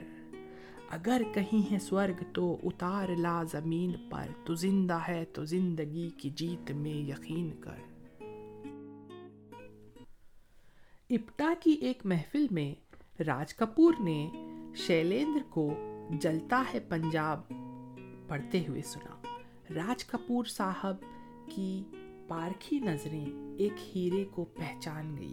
اگر 0.88 1.22
کہیں 1.34 1.72
ہے 1.72 1.78
سورگ 1.78 2.24
تو 2.32 2.56
اتار 2.62 3.08
لا 3.18 3.42
زمین 3.42 3.92
پر۔ 4.10 4.26
تو 4.44 4.54
زندہ 4.54 4.98
ہے 5.08 5.24
تو 5.24 5.44
زندگی 5.44 6.10
کی 6.10 6.30
جیت 6.30 6.70
میں 6.70 6.94
یقین 6.94 7.50
کر۔ 7.60 7.94
اپٹا 11.10 11.54
کی 11.60 11.70
ایک 11.70 12.06
محفل 12.06 12.46
میں 12.50 12.74
راج 13.22 13.54
کپور 13.54 13.94
نے 14.00 14.30
شیلیندر 14.76 15.40
کو 15.48 15.74
جلتا 16.10 16.64
ہے 16.74 16.80
پنجاب 16.80 17.40
پڑھتے 18.28 18.64
ہوئے 18.68 18.82
سنا۔ 18.82 19.20
راج 19.74 20.04
کپور 20.04 20.44
صاحب 20.44 20.96
کی 21.54 21.82
پارکھی 22.28 22.78
نظریں 22.78 23.24
ایک 23.58 23.96
ہیرے 23.96 24.24
کو 24.30 24.44
پہچان 24.44 25.16
گئی 25.16 25.32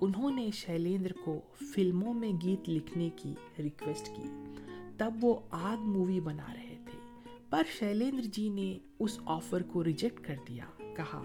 انہوں 0.00 0.30
نے 0.30 0.48
شیلیندر 0.54 1.12
کو 1.24 1.40
فلموں 1.74 2.14
میں 2.14 2.32
گیت 2.42 2.68
لکھنے 2.68 3.08
کی 3.16 3.34
ریکویسٹ 3.58 4.08
کی 4.16 4.28
تب 4.96 5.24
وہ 5.24 5.34
آگ 5.50 5.86
مووی 5.86 6.20
بنا 6.20 6.52
رہے 6.54 6.76
تھے 6.84 6.98
پر 7.50 7.62
شیلیندر 7.78 8.26
جی 8.32 8.48
نے 8.48 8.78
اس 8.98 9.18
آفر 9.24 9.62
کو 9.62 9.84
ریجیکٹ 9.84 10.20
کر 10.20 10.36
دیا 10.48 10.64
کہا 10.96 11.22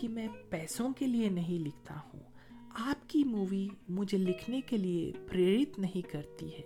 کہ 0.00 0.08
میں 0.08 0.28
پیسوں 0.48 0.92
کے 0.92 1.06
لیے 1.06 1.28
نہیں 1.28 1.64
لکھتا 1.64 1.94
ہوں 1.94 2.20
آپ 2.88 3.08
کی 3.10 3.22
مووی 3.24 3.68
مجھے 3.88 4.18
لکھنے 4.18 4.60
کے 4.60 4.76
لیے 4.76 5.12
پریرت 5.28 5.78
نہیں 5.78 6.10
کرتی 6.10 6.48
ہے 6.52 6.62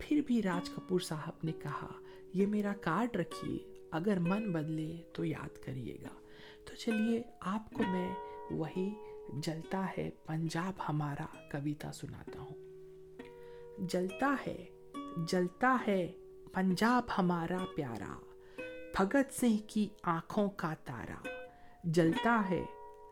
پھر 0.00 0.20
بھی 0.26 0.42
راج 0.42 0.70
کپور 0.70 1.00
صاحب 1.00 1.44
نے 1.44 1.52
کہا 1.58 1.92
یہ 2.34 2.46
میرا 2.46 2.72
کارڈ 2.80 3.16
رکھیے 3.16 3.58
اگر 3.90 4.18
من 4.18 4.52
بدلے 4.52 5.02
تو 5.12 5.24
یاد 5.24 5.64
کریے 5.64 5.96
گا 6.02 6.14
تو 6.66 6.76
چلیے، 6.76 7.22
آپ 7.40 7.72
کو 7.72 7.82
میں 7.88 8.14
وہی 8.50 8.94
جلتا 9.32 9.86
ہے 9.98 10.10
پنجاب 10.26 10.72
ہمارا 10.88 11.26
کویتا 11.52 11.92
سناتا 11.92 12.40
ہوں۔ 12.40 12.66
جلتا 13.78 14.34
ہے 14.46 14.64
جلتا 15.28 15.76
ہے 15.88 16.12
پنجاب 16.52 17.02
ہمارا 17.18 17.58
پیارا، 17.74 18.18
بھگت 18.98 19.40
سنگھ 19.40 19.56
کی 19.66 19.88
آنکھوں 20.02 20.48
کا 20.48 20.74
تارا۔ 20.74 21.28
جلتا 21.84 22.42
ہے 22.50 22.64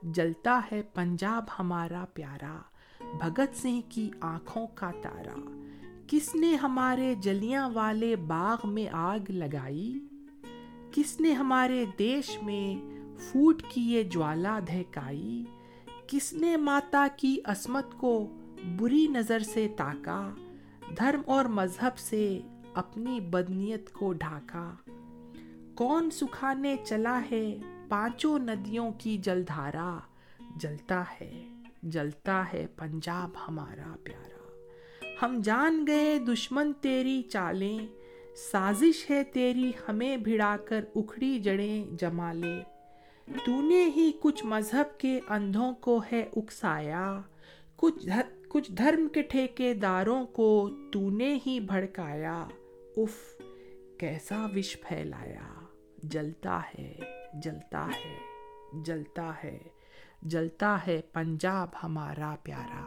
جلتا 0.02 0.60
ہے 0.72 0.82
پنجاب 0.82 1.44
ہمارا 1.58 2.04
پیارا، 2.14 2.60
بھگت 3.00 3.56
سنگھ 3.56 3.80
کی 3.88 4.10
آنکھوں 4.20 4.66
کا 4.66 4.90
تارا۔ 5.02 5.60
کس 6.06 6.34
نے 6.34 6.54
ہمارے 6.54 7.14
جلیاں 7.14 7.68
والے 7.68 8.16
باغ 8.16 8.68
میں 8.68 8.88
آگ 8.92 9.30
لگائی؟ 9.30 9.98
کس 10.92 11.20
نے 11.20 11.32
ہمارے 11.32 11.84
دیش 11.98 12.42
میں 12.42 12.94
پھوٹ 13.18 13.62
کی 13.68 13.80
یہ 13.80 14.02
جوالا 14.02 14.58
دہکائی 14.68 15.44
کس 16.06 16.32
نے 16.32 16.56
ماتا 16.56 17.06
کی 17.16 17.38
عصمت 17.44 17.94
کو 17.94 18.34
بری 18.76 19.06
نظر 19.06 19.38
سے 19.38 19.68
تاکا 19.76 20.30
دھرم 20.98 21.22
اور 21.26 21.44
مذہب 21.44 21.98
سے 21.98 22.40
اپنی 22.74 23.20
بدنیت 23.20 23.92
کو 23.92 24.12
ڈھاکا 24.12 24.74
کون 25.74 26.10
سکھانے 26.10 26.76
چلا 26.84 27.20
ہے 27.30 27.56
پانچوں 27.88 28.38
ندیوں 28.38 28.90
کی 28.98 29.18
جلدھارا 29.18 29.98
جلتا 30.56 31.04
ہے 31.20 31.48
جلتا 31.82 32.44
ہے 32.52 32.66
پنجاب 32.76 33.30
ہمارا 33.48 33.96
پیارا۔ 34.02 34.34
ہم 35.22 35.40
جان 35.44 35.84
گئے 35.86 36.18
دشمن 36.18 36.72
تیری 36.80 37.22
چالیں، 37.22 37.78
سازش 38.50 39.10
ہے 39.10 39.24
تیری 39.24 39.72
ہمیں 39.88 40.16
بھڑا 40.16 40.56
کر 40.68 40.84
اکھڑی 40.94 41.38
جڑیں 41.38 41.84
جما 41.98 42.32
لے 42.32 42.62
تو 43.28 43.60
نے 43.62 43.84
ہی 43.96 44.10
کچھ 44.20 44.44
مذہب 44.46 44.98
کے 44.98 45.20
اندھوں 45.28 45.72
کو 45.74 46.00
ہے 46.12 46.24
اکسایا 46.36 47.20
کچھ 47.76 48.08
کچھ 48.48 48.70
دھرم 48.72 49.08
کے 49.08 49.22
ٹھیکے 49.22 49.72
داروں 49.74 50.24
کو 50.26 50.68
تو 50.92 51.08
نے 51.10 51.38
ہی 51.46 51.58
بھڑکایا 51.60 52.36
اف 52.96 53.16
کیسا 53.98 54.46
وش 54.54 54.76
پھیلایا 54.80 55.48
جلتا 56.02 56.60
ہے 56.68 56.92
جلتا 57.34 57.86
ہے 57.96 58.18
جلتا 58.84 59.30
ہے 59.44 59.58
جلتا 60.22 60.76
ہے 60.86 61.00
پنجاب 61.12 61.68
ہمارا 61.82 62.34
پیارا 62.42 62.82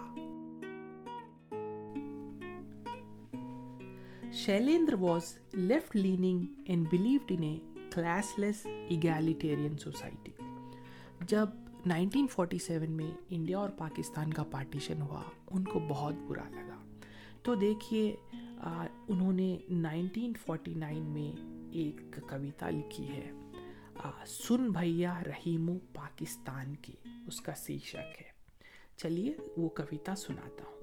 Shailendra 4.34 4.94
was 5.00 5.38
left 5.54 5.96
leaning 5.96 6.46
and 6.66 6.88
believed 6.90 7.32
in 7.32 7.44
a 7.44 7.58
classless 8.40 8.66
egalitarian 8.66 9.78
society 9.78 10.32
جب 11.22 11.46
1947 11.86 12.90
میں 12.90 13.12
انڈیا 13.30 13.58
اور 13.58 13.70
پاکستان 13.70 14.34
کا 14.34 14.44
پارٹیشن 14.44 15.02
ہوا، 15.02 15.22
ان 15.52 15.64
کو 15.64 15.80
بہت 15.80 16.14
برا 16.28 16.50
لگا۔ 16.50 16.84
تو 17.44 17.56
دیکھیے 17.56 18.16
انہوں 19.08 19.34
نے 19.34 19.58
1949 19.68 21.08
میں 21.08 21.40
ایک 21.72 22.02
کویتا 22.30 22.70
لکھی 22.70 23.08
ہے۔ 23.08 23.32
سن 24.28 24.72
بھیا 24.72 25.24
رحیمو 25.24 25.80
پاکستان 25.94 26.76
کی، 26.76 26.94
اس 27.28 27.42
کا 27.42 27.54
شیشک 27.54 27.96
ہے۔ 27.96 28.32
چلیے، 28.98 29.34
وہ 29.58 29.70
کویتا 29.70 30.16
سناتا 30.16 30.64
ہوں۔ 30.64 30.78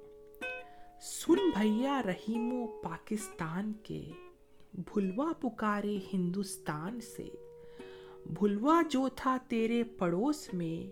سن 1.00 1.50
بھیا 1.60 2.02
رحیمو 2.02 2.66
پاکستان 2.66 3.72
کے 3.72 4.10
بھلوا 4.74 5.32
پکارے 5.40 5.98
ہندوستان 6.12 7.00
سے۔ 7.00 7.28
بھلوا 8.26 8.82
جو 8.90 9.08
تھا 9.16 9.36
تیرے 9.48 9.84
پڑوس 9.84 10.54
میں، 10.54 10.90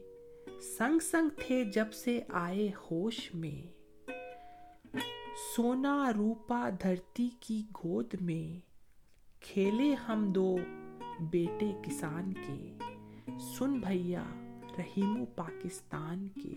سنگ 0.60 0.98
سنگ 0.98 1.28
تھے 1.46 1.64
جب 1.64 1.92
سے 1.92 2.20
آئے 2.28 2.70
ہوش 2.90 3.34
میں۔ 3.34 3.72
سونا 5.56 6.12
روپا 6.16 6.70
دھرتی 6.82 7.28
کی 7.40 7.62
گود 7.84 8.14
میں، 8.20 8.60
کھیلے 9.40 9.94
ہم 9.94 10.32
دو 10.32 10.56
بیٹے 11.20 11.72
کسان 11.82 12.32
کے۔ 12.32 12.78
سن 13.58 13.72
بھیا، 13.72 14.24
رحیم 14.78 15.24
پاکستان 15.36 16.28
کے۔ 16.28 16.54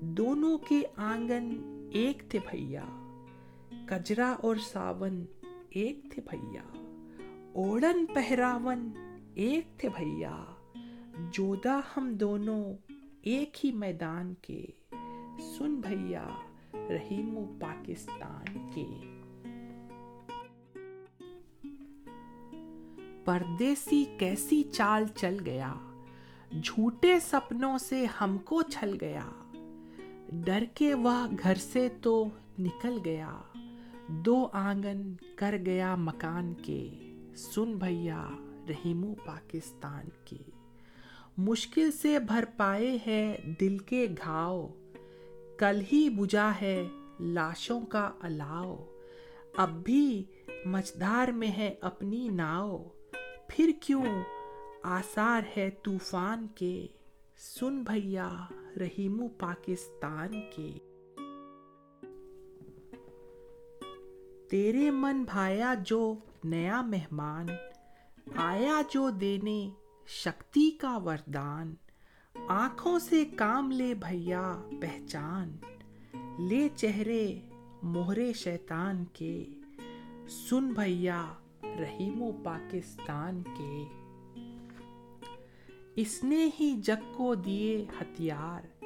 دونوں 0.00 0.58
کے 0.58 0.82
آنگن 0.96 1.50
ایک 1.92 2.22
تھے 2.28 2.38
بھیا، 2.50 2.84
کجرا 3.86 4.30
اور 4.30 4.56
ساون۔ 4.56 5.24
ایک 5.70 6.00
تھے 6.10 6.22
بھیا 6.30 6.62
اوڑن 7.52 8.04
پہراون 8.06 8.90
ایک 9.34 9.78
تھے 9.78 9.88
بھیا 9.88 10.44
جودا 11.30 11.80
ہم 11.96 12.12
دونوں 12.14 12.62
ایک 13.22 13.64
ہی 13.64 13.70
میدان 13.72 14.32
کے 14.40 14.64
سن 15.58 15.74
بھیا 15.80 16.24
رحیم 16.74 17.36
و 17.38 17.44
پاکستان 17.60 18.68
کے 18.74 18.86
پردیسی 23.24 24.04
کیسی 24.18 24.62
چال 24.62 25.04
چل 25.14 25.36
گیا 25.46 25.74
جھوٹے 26.62 27.18
سپنوں 27.20 27.78
سے 27.78 28.04
ہم 28.20 28.38
کو 28.38 28.62
چھل 28.62 28.96
گیا 29.00 29.28
ڈر 30.32 30.64
کے 30.74 30.94
وہ 30.94 31.26
گھر 31.42 31.54
سے 31.54 31.88
تو 32.02 32.28
نکل 32.58 32.98
گیا 33.04 33.30
دو 34.10 34.48
آنگن 34.52 35.14
کر 35.36 35.54
گیا 35.66 35.96
مکان 35.96 36.54
کے۔ 36.54 36.90
سن 37.36 37.72
بھیا 37.72 38.28
رحیمو 38.68 39.14
پاکستان 39.14 40.04
کے۔ 40.24 40.36
مشکل 41.36 41.92
سے 41.92 42.18
بھر 42.18 42.44
پائے 42.56 42.98
ہے 43.06 43.36
دل 43.60 43.78
کے 43.78 44.06
گھاؤ۔ 44.24 44.68
کل 45.58 45.80
ہی 45.92 46.10
بجا 46.10 46.50
ہے 46.62 46.88
لاشوں 47.20 47.80
کا 47.80 48.10
الاؤ۔ 48.20 48.84
اب 49.56 49.84
بھی 49.84 50.24
مچدار 50.64 51.28
میں 51.28 51.50
ہے 51.58 51.74
اپنی 51.80 52.28
ناؤ۔ 52.28 52.78
پھر 53.48 53.70
کیوں 53.80 54.04
آثار 54.82 55.42
ہے 55.56 55.70
طوفان 55.82 56.46
کے؟ 56.54 56.86
سن 57.36 57.82
بھیا 57.82 58.28
رحیمو 58.80 59.28
پاکستان 59.28 60.28
کے۔ 60.56 60.89
تیرے 64.50 64.90
من 64.90 65.24
بھایا 65.24 65.74
جو 65.84 66.14
نیا 66.44 66.82
مہمان، 66.82 67.46
آیا 68.36 68.80
جو 68.90 69.10
دینے 69.10 69.70
شکتی 70.06 70.70
کا 70.70 70.96
وردان، 70.96 71.74
آنکھوں 72.48 72.98
سے 72.98 73.24
کام 73.24 73.70
لے 73.70 73.94
بھیا 73.94 74.62
پہچان، 74.80 75.56
لے 76.38 76.68
چہرے 76.76 77.40
موہرے 77.82 78.32
شیطان 78.32 79.04
کے، 79.12 79.44
سن 80.28 80.68
بھیا 80.68 81.26
رحیم 81.62 82.22
و 82.22 82.32
پاکستان 82.42 83.42
کے۔ 83.42 83.84
اس 85.96 86.24
نے 86.24 86.48
ہی 86.60 86.80
جگ 86.82 87.12
کو 87.16 87.34
دیے 87.34 87.84
ہتھیار، 88.00 88.84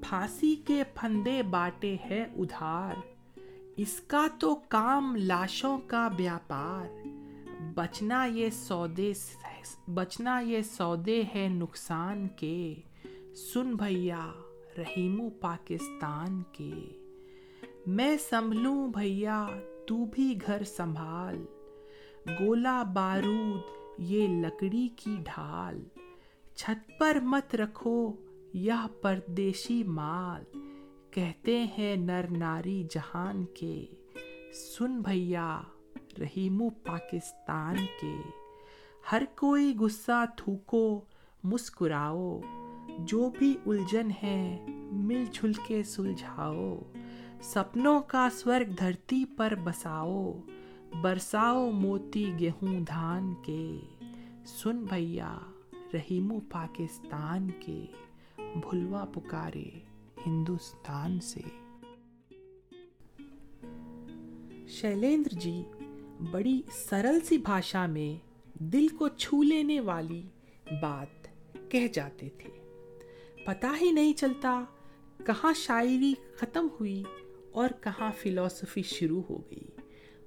پھانسی 0.00 0.56
کے 0.64 0.82
پھندے 0.94 1.42
باٹے 1.42 1.96
ہے 2.10 2.26
ادھار۔ 2.36 3.09
اس 3.82 4.00
کا 4.06 4.26
تو 4.40 4.54
کام 4.68 5.16
لاشوں 5.16 5.78
کا 5.86 6.08
بیاپار۔ 6.08 7.08
بچنا 7.74 8.24
یہ 8.24 8.50
سودے 8.50 9.12
بچنا 9.94 10.40
یہ 10.40 10.62
سودے 10.62 11.22
ہے 11.34 11.48
نقصان 11.48 12.28
کے۔ 12.28 12.74
سن 13.34 13.74
بھیا، 13.74 14.32
رحیمو 14.78 15.30
پاکستان 15.30 16.42
کے۔ 16.52 16.72
میں 17.86 18.16
سنبھلوں 18.30 18.88
بھیا، 18.88 19.46
تو 19.86 20.04
بھی 20.04 20.38
گھر 20.46 20.64
سنبھال۔ 20.64 21.44
گولا 22.40 22.82
بارود، 22.82 23.60
یہ 23.98 24.28
لکڑی 24.28 24.88
کی 24.96 25.16
ڈھال۔ 25.24 25.82
چھت 26.54 26.98
پر 26.98 27.16
مت 27.22 27.54
رکھو، 27.54 28.12
یہ 28.54 28.86
پردیشی 29.02 29.84
مال۔ 29.84 30.69
کہتے 31.10 31.64
ہیں 31.78 31.96
نر 31.96 32.24
ناری 32.30 32.86
جہان 32.90 33.44
کے، 33.44 33.86
سن 34.52 35.00
بھیا 35.00 35.60
رحیم 36.20 36.68
پاکستان 36.68 37.76
کے۔ 38.00 38.14
ہر 39.12 39.22
کوئی 39.36 39.74
غصہ 39.80 40.24
تھوکو، 40.36 41.00
مسکراؤ، 41.44 42.40
جو 42.98 43.30
بھی 43.38 43.56
الجھن 43.66 44.10
ہے، 44.22 44.66
مل 44.92 45.24
جل 45.32 45.52
کے 45.66 45.82
سلجھاؤ۔ 45.82 46.78
سپنوں 47.42 48.00
کا 48.00 48.28
سورگ 48.32 48.70
دھرتی 48.78 49.24
پر 49.24 49.54
بساؤ، 49.64 50.32
برساؤ 51.00 51.70
موتی 51.70 52.32
گیہوں 52.38 52.80
دھان 52.80 53.34
کے۔ 53.42 53.80
سن 54.46 54.84
بھیا 54.84 55.38
رحیم 55.94 56.38
پاکستان 56.52 57.48
کے، 57.60 57.84
بھلوا 58.36 59.04
پکارے۔ 59.04 59.89
ہندوستان 60.26 61.20
سے۔ 61.20 61.40
شیلیندر 64.68 65.34
جی 65.34 65.62
بڑی 66.30 66.62
سرل 66.72 67.20
سی 67.20 67.38
بھاشا 67.38 67.86
میں 67.86 68.28
دل 68.54 68.88
کو 68.88 69.08
چھو 69.08 69.42
لینے 69.42 69.80
والی 69.80 70.22
بات 70.82 71.28
کہہ 71.70 71.86
جاتے 71.92 72.28
تھے۔ 72.28 72.50
پتا 73.44 73.74
ہی 73.80 73.90
نہیں 73.92 74.12
چلتا 74.12 74.64
کہاں 75.26 75.52
شاعری 75.56 76.14
ختم 76.36 76.68
ہوئی 76.80 77.04
اور 77.52 77.68
کہاں 77.80 78.10
فلسفی 78.18 78.82
شروع 78.82 79.22
ہو 79.30 79.38
گئی۔ 79.50 79.70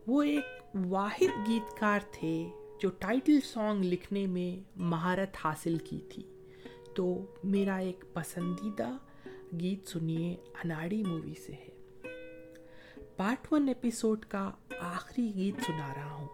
وہ 0.07 0.23
ایک 0.23 0.45
واحد 0.85 1.47
گیتکار 1.47 1.99
تھے 2.11 2.49
جو 2.81 2.89
ٹائٹل 2.89 3.39
سانگ 3.41 3.83
لکھنے 3.83 4.27
میں 4.27 4.69
مہارت 4.75 5.37
حاصل 5.43 5.77
کی 5.77 5.99
تھی۔ 6.09 6.23
تو 6.95 7.25
میرا 7.43 7.75
ایک 7.75 8.05
پسندیدہ 8.13 8.97
گیت 9.61 9.87
سنیے 9.87 10.35
اناڑی 10.63 11.03
مووی 11.03 11.33
سے 11.45 11.53
ہے 11.53 11.69
پارٹ 13.15 13.51
ون 13.53 13.67
ایپیسوڈ 13.67 14.25
کا 14.25 14.49
آخری 14.79 15.31
گیت 15.35 15.61
سنا 15.65 15.93
رہا 15.95 16.13
ہوں 16.13 16.27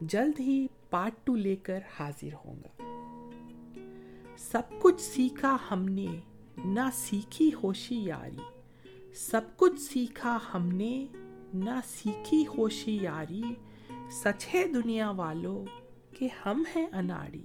جلد 0.00 0.40
ہی 0.40 0.66
پارٹ 0.90 1.14
ٹو 1.24 1.36
لے 1.36 1.56
کر 1.56 1.78
حاضر 2.00 2.34
ہوں 2.44 2.56
گا 2.56 2.82
سب 4.38 4.62
کچھ 4.82 5.00
سیکھا 5.00 5.56
ہم 5.70 5.84
نے 5.88 6.06
نہ 6.64 6.88
سیکھی 6.94 7.50
ہوشی 7.62 7.96
یاری 7.96 8.42
سب 9.14 9.40
کچھ 9.56 9.80
سیکھا 9.80 10.38
ہم 10.54 10.68
نے 10.68 11.06
نہ 11.54 11.78
سیکھی 11.86 12.44
ہوشی 12.58 12.98
یاری 13.02 13.42
سچ 14.10 14.54
ہے 14.54 14.66
دنیا 14.68 15.10
والوں 15.10 15.64
کہ 16.14 16.28
ہم 16.46 16.62
ہیں 16.76 16.86
اناڑی 16.92 17.42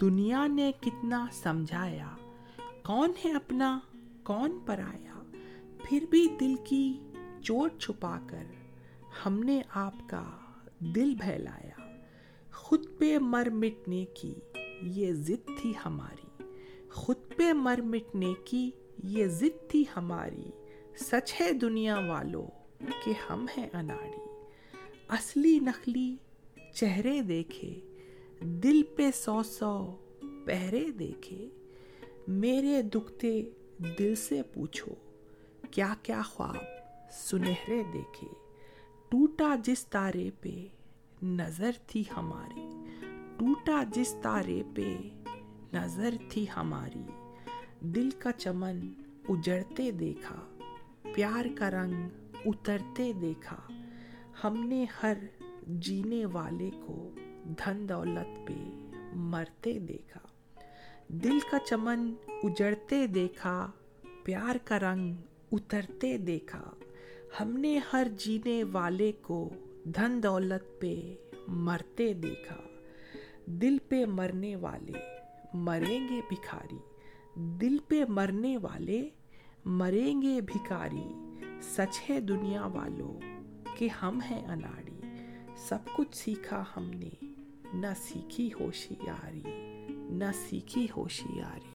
دنیا 0.00 0.46
نے 0.46 0.72
کتنا 0.80 1.26
سمجھایا 1.32 2.14
کون 2.82 3.12
ہے 3.24 3.32
اپنا، 3.32 3.78
کون 4.22 4.58
پرایا؟ 4.66 5.22
پھر 5.84 6.04
بھی 6.10 6.28
دل 6.40 6.54
کی 6.64 7.00
چوٹ 7.42 7.78
چھپا 7.78 8.18
کر 8.26 8.44
ہم 9.26 9.42
نے 9.42 9.62
آپ 9.70 9.94
کا 10.08 10.30
دل 10.78 11.14
بہلایا 11.14 11.96
خود 12.54 12.86
پہ 12.98 13.18
مر 13.18 13.48
مٹنے 13.50 14.04
کی 14.04 14.34
یہ 14.82 15.12
ضد 15.12 15.50
تھی 15.60 15.72
ہماری۔ 15.86 16.42
خود 16.90 17.16
پہ 17.36 17.52
مر 17.52 17.80
مٹنے 17.84 18.34
کی 18.44 18.70
یہ 19.04 19.26
ضد 19.26 19.70
تھی 19.70 19.84
ہماری۔ 19.96 20.50
سچ 20.96 21.40
ہے 21.40 21.52
دنیا 21.52 21.98
والوں 21.98 22.46
کہ 23.04 23.12
ہم 23.30 23.46
ہیں 23.56 23.68
اناڑی۔ 23.72 24.44
اصلی 25.08 25.58
نقلی 25.58 26.16
چہرے 26.74 27.22
دیکھے، 27.22 27.80
دل 28.40 28.82
پہ 28.82 29.10
سو 29.14 29.42
سو 29.42 29.96
پہرے 30.46 30.90
دیکھے۔ 30.90 31.48
میرے 32.28 32.82
دکھتے 32.82 33.50
دل 33.98 34.14
سے 34.14 34.42
پوچھو، 34.42 34.94
کیا 35.70 35.94
کیا 36.02 36.22
خواب 36.22 36.56
سنہرے 37.10 37.82
دیکھے؟ 37.92 38.26
ٹوٹا 39.08 39.56
جس 39.64 39.86
تارے 39.86 40.30
پہ 40.40 40.66
نظر 41.22 41.70
تھی 41.86 42.04
ہماری، 42.16 42.68
ٹوٹا 43.36 43.82
جس 43.94 44.14
تارے 44.22 44.62
پہ 44.74 44.98
نظر 45.72 46.14
تھی 46.28 46.46
ہماری۔ 46.56 47.32
دل 47.80 48.10
کا 48.10 48.32
چمن 48.32 48.80
اجڑتے 49.28 49.90
دیکھا، 49.90 50.58
پیار 51.14 51.44
کا 51.56 51.70
رنگ 51.70 51.94
اترتے 52.46 53.12
دیکھا۔ 53.12 53.56
ہم 54.44 54.66
نے 54.66 54.86
ہر 55.02 55.16
جینے 55.66 56.26
والے 56.26 56.70
کو 56.86 57.10
دھن 57.44 57.88
دولت 57.88 58.46
پہ 58.46 58.54
مرتے 59.14 59.78
دیکھا۔ 59.78 60.27
دل 61.08 61.38
کا 61.50 61.58
چمن 61.58 62.14
اجڑتے 62.42 63.06
دیکھا، 63.06 63.70
پیار 64.24 64.56
کا 64.64 64.78
رنگ 64.78 65.14
اترتے 65.52 66.18
دیکھا۔ 66.18 66.70
ہم 67.40 67.56
نے 67.56 67.80
ہر 67.92 68.06
جینے 68.18 68.64
والے 68.64 69.12
کو 69.12 69.50
دھن 69.84 70.22
دولت 70.22 70.80
پہ 70.80 71.14
مرتے 71.48 72.12
دیکھا۔ 72.12 72.56
دل 73.46 73.78
پہ 73.88 74.04
مرنے 74.04 74.56
والے 74.56 74.92
مریں 75.54 76.08
گے 76.08 76.20
بھکاری 76.28 76.78
دل 77.34 77.78
پہ 77.88 78.04
مرنے 78.08 78.56
والے 78.56 79.08
مریں 79.64 80.22
گے 80.22 80.40
بھکاری 80.40 81.08
سچ 81.62 82.10
ہے 82.10 82.20
دنیا 82.20 82.66
والوں 82.66 83.20
کہ 83.76 83.88
ہم 84.02 84.20
ہیں 84.30 84.46
اناڑی۔ 84.46 85.00
سب 85.56 85.78
کچھ 85.96 86.16
سیکھا 86.16 86.64
ہم 86.76 86.90
نے، 86.94 87.24
نہ 87.74 87.86
سیکھی 87.96 88.50
ہوشیاری۔ 88.60 89.77
نہ 90.08 90.30
سیکھی 90.34 90.86
ہوشیاری 90.96 91.70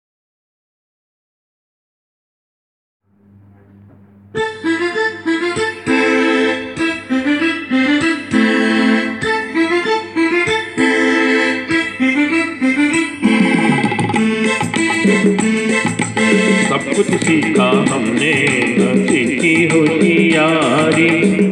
سب 16.69 16.89
کچھ 16.97 17.23
سیکھا 17.25 17.71
ہم 17.89 18.03
نے 18.11 18.33
نہ 18.77 18.93
سیکھی 19.07 19.65
ہوشیاری 19.69 21.50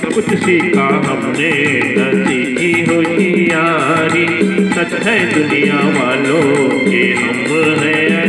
سب 0.00 0.14
کچھ 0.14 0.44
سیکھا 0.44 0.88
ہم 0.88 1.32
نے 1.38 1.50
نتی 1.96 2.54
کی 2.54 2.84
ہوشیاری 2.88 4.26
سچ 4.74 5.06
ہے 5.06 5.18
دنیا 5.34 5.80
والوں 5.84 6.90
کے 6.90 7.14
ہم 7.14 7.44
ہیں۔ 8.10 8.27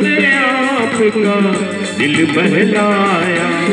دل 0.00 0.24
آپ 0.36 0.98
کا 0.98 1.52
دل 1.98 2.24
بہلایا۔ 2.34 3.66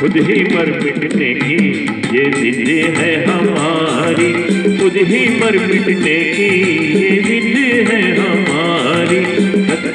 خود 0.00 0.16
ہی 0.16 0.44
مر 0.54 0.66
مٹنے 0.66 1.34
کی 1.34 1.86
یہ 2.12 2.24
دل 2.24 3.00
ہے 3.00 3.24
ہماری۔ 3.28 4.32
خود 4.80 4.96
ہی 4.96 5.28
مر 5.28 5.54
مٹنے 5.54 6.32
کی 6.36 6.64
یہ 6.94 7.20
دل 7.20 7.92
ہے 7.92 8.16
ہماری۔ 8.18 9.20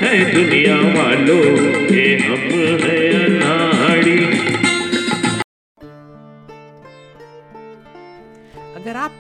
ہے 0.01 0.32
دنیا 0.36 0.75
والوں، 0.75 1.58
یہ 1.93 2.15
ہم 2.15 2.65
ہے 2.84 3.24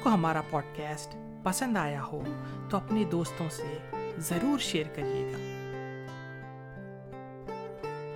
کو 0.05 0.09
ہمارا 0.09 0.41
پوڈ 0.49 0.63
کاسٹ 0.77 1.15
پسند 1.43 1.77
آیا 1.77 2.03
ہو 2.03 2.23
تو 2.69 2.77
اپنے 2.77 3.03
دوستوں 3.03 3.49
سے 3.49 3.77
ضرور 4.17 4.59
شیئر 4.59 4.85
کریے 4.95 5.31
گا۔ 5.31 5.37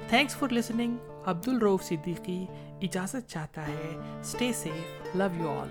تھینکس 0.10 0.36
فار 0.36 0.54
لسننگ 0.54 0.97
عبد 1.25 1.47
الروف 1.47 1.84
صدیقی 1.84 2.45
اجازت 2.82 3.28
چاہتا 3.28 3.67
ہے 3.67 4.19
stay 4.21 4.54
safe 4.54 5.15
love 5.15 5.41
you 5.41 5.60
all 5.60 5.67